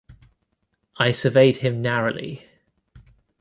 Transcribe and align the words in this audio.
I 0.97 1.11
surveyed 1.11 1.57
him 1.57 1.79
narrowly. 1.83 2.47